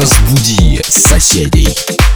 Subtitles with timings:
[0.00, 2.07] Разбуди соседей.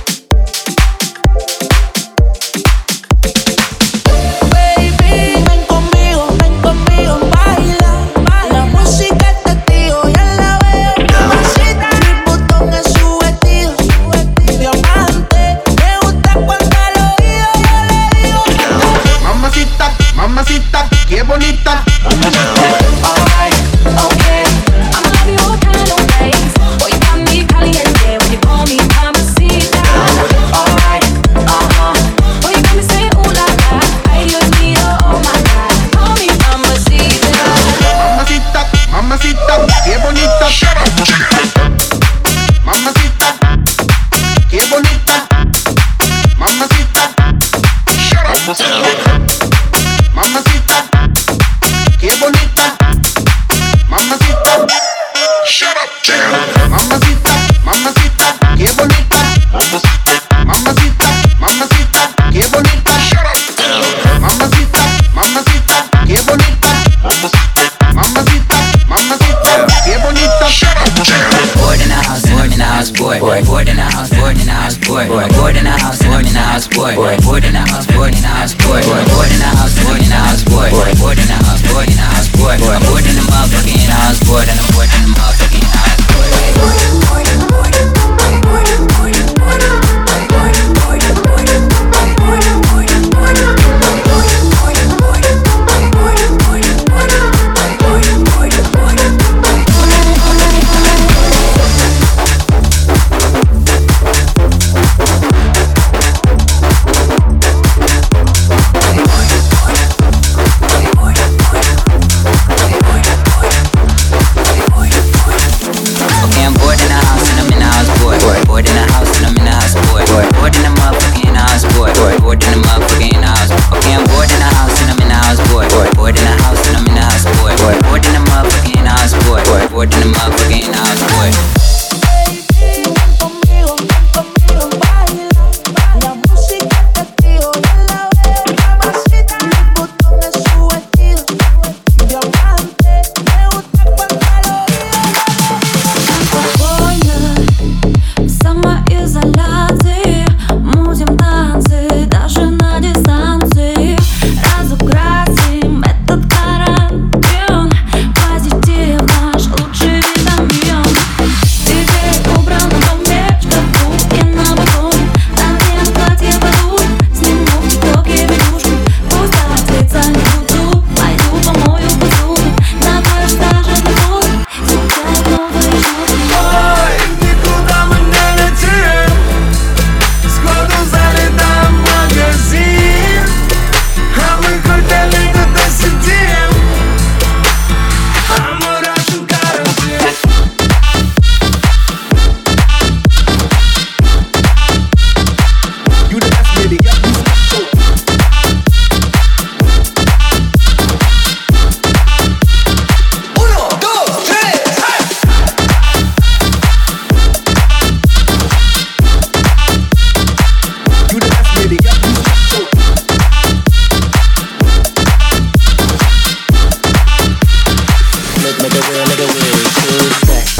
[219.05, 219.41] nigga, we
[219.81, 220.53] too fresh.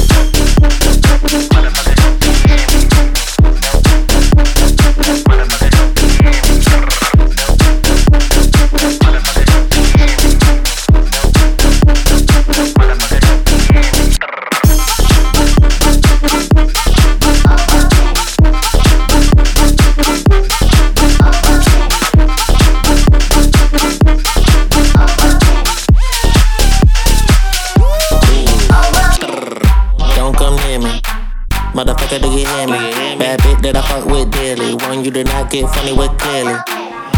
[35.53, 36.57] get funny with Kelly,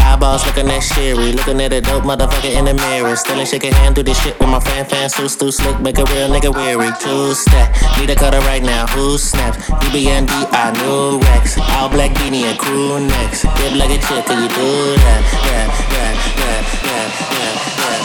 [0.04, 3.16] Eyeballs looking at Sherry, looking at a dope motherfucker in the mirror.
[3.16, 5.96] Still ain't shaking hand through this shit with my fan fan suits too slick, make
[5.96, 6.92] a real nigga weary.
[7.00, 8.86] Two step, need a cutter right now.
[8.88, 9.56] Who snaps?
[9.88, 11.56] UBND, I new Rex.
[11.80, 13.40] All black beanie and crew necks.
[13.42, 15.22] Dip like a chick, cause you do that.
[15.48, 15.66] Yeah,
[15.96, 18.04] yeah, yeah, yeah, yeah, yeah, yeah.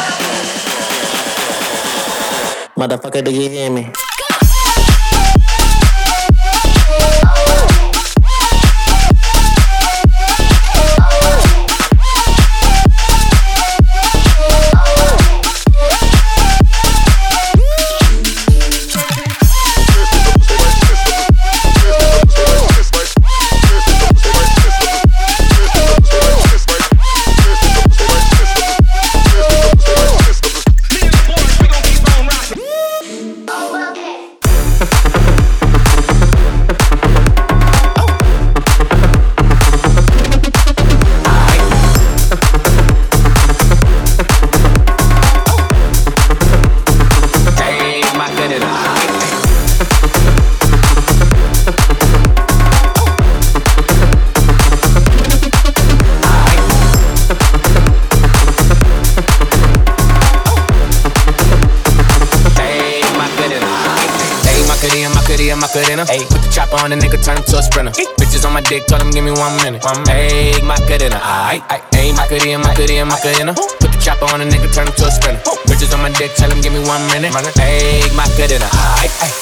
[2.79, 3.91] Motherfucker, do you hear me?
[69.11, 69.83] Give me one minute.
[69.83, 70.31] One minute.
[70.31, 71.19] Hey, Macarena.
[71.19, 71.83] Aight, aight.
[71.93, 73.53] Hey, Macarena, Macarena, Macarena.
[73.53, 75.41] Put the chopper on the nigga, turn him to a sprinter.
[75.67, 77.33] Bitches on my dick, tell him give me one minute.
[77.59, 78.67] Hey, Macarena.
[78.99, 79.35] Aight, aight.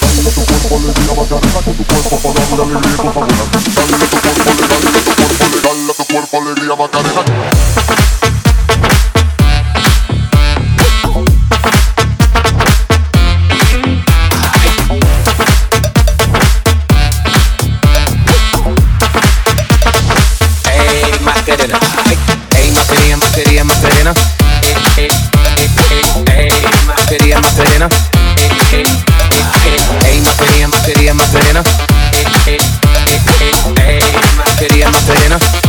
[5.64, 8.19] Dale a tu cuerpo alegría Macarena.
[21.58, 21.80] serena.
[22.56, 24.14] Ey, ey, materia, materia, más serena.
[24.62, 24.76] Ey,
[27.42, 27.90] más serena.
[30.06, 31.64] Ey, materia, materia, más serena.
[32.46, 32.64] Ey,
[33.54, 35.69] materia, materia, más serena.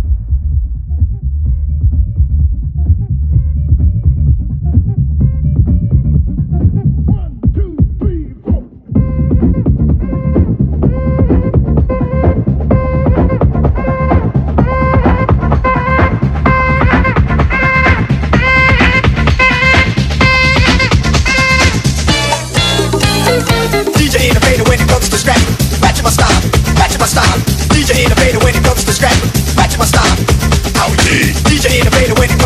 [31.81, 32.40] Innovator when it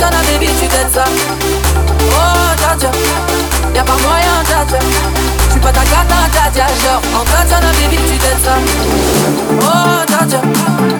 [0.00, 1.04] Katana, baby, tu t'aides ça.
[1.04, 2.90] Oh, dja.
[3.74, 4.78] Y'a pas moyen, dja.
[5.50, 6.66] J'suis pas ta cata, dja.
[6.82, 8.54] Genre, en katana, baby, tu t'aides ça.
[9.60, 10.99] Oh, dja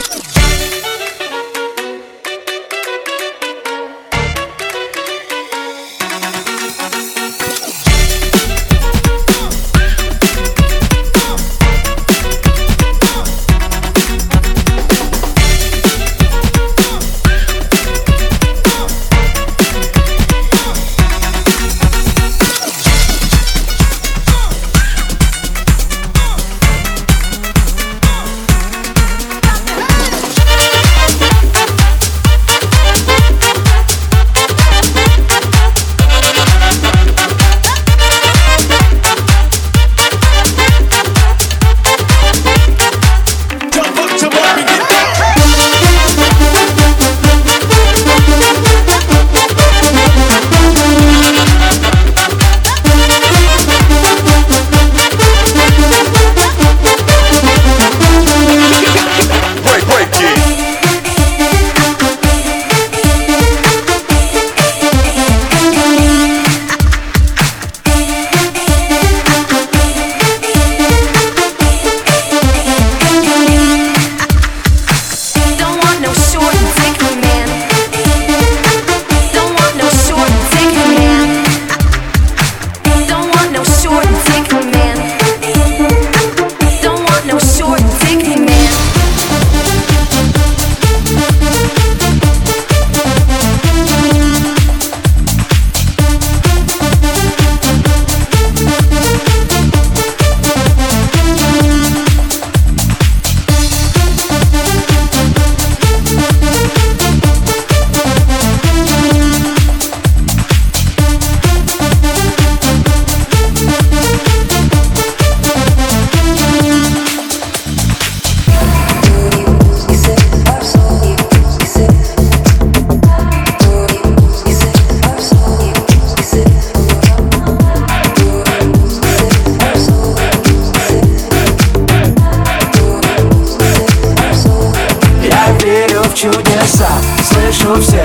[137.70, 137.99] чудеса Слышу все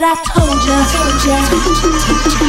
[0.00, 0.78] that I told ya.
[2.40, 2.47] You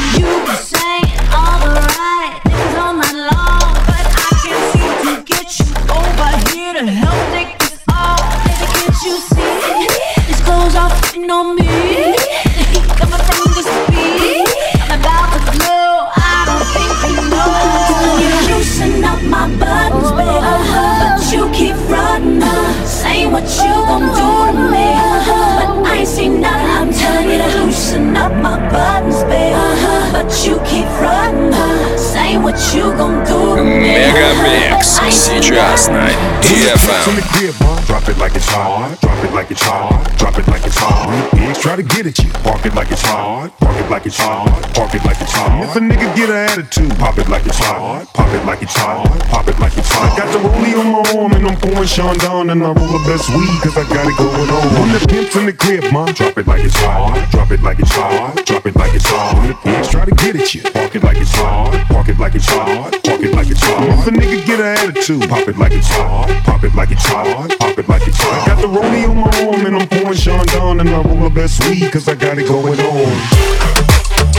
[36.61, 39.01] It's Drop it like it's hot.
[39.01, 40.17] Drop it like it's hot.
[40.19, 41.09] Drop it like it's hot.
[41.33, 42.29] Pigs try to get at you.
[42.45, 43.49] Park it like it's hot.
[43.59, 44.45] Park it like it's hot.
[44.77, 45.63] Park it like it's hot.
[45.63, 48.05] If a nigga get an attitude, pop it like it's hot.
[48.13, 49.09] Pop it like it's hot.
[49.33, 50.05] Pop it like it's hot.
[50.05, 53.01] I got the rollie on my arm and I'm pouring Chandon and I roll the
[53.09, 54.65] best weed cause I got it going on.
[54.77, 57.17] When the pimp's in the crib, ma, drop it like it's hot.
[57.31, 58.45] Drop it like it's hot.
[58.45, 59.33] Drop it like it's hot.
[59.33, 61.73] When the pigs try to get at you, park it like it's hot.
[61.89, 62.93] Park it like it's hot.
[63.01, 63.81] Park it like it's hot.
[63.81, 66.29] If a nigga get an attitude, pop it like it's hot.
[66.45, 67.49] Pop it like it's hot.
[67.57, 70.89] Pop it like it's got the rollie on my arm and I'm pouring Chandon and
[70.89, 74.38] I roll the best weed cause I got it going on.